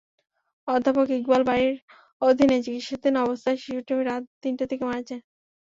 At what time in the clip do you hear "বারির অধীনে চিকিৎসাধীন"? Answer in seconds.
1.43-3.15